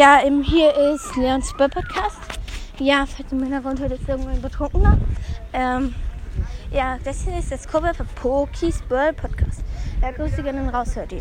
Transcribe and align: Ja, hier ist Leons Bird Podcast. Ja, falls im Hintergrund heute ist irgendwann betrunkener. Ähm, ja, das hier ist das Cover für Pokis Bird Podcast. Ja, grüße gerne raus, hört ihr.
Ja, 0.00 0.20
hier 0.42 0.74
ist 0.74 1.14
Leons 1.14 1.54
Bird 1.58 1.74
Podcast. 1.74 2.16
Ja, 2.78 3.04
falls 3.04 3.30
im 3.32 3.42
Hintergrund 3.42 3.82
heute 3.82 3.96
ist 3.96 4.08
irgendwann 4.08 4.40
betrunkener. 4.40 4.96
Ähm, 5.52 5.94
ja, 6.70 6.96
das 7.04 7.20
hier 7.20 7.38
ist 7.38 7.52
das 7.52 7.68
Cover 7.68 7.92
für 7.92 8.06
Pokis 8.14 8.80
Bird 8.88 9.18
Podcast. 9.18 9.62
Ja, 10.00 10.10
grüße 10.12 10.42
gerne 10.42 10.72
raus, 10.72 10.96
hört 10.96 11.12
ihr. 11.12 11.18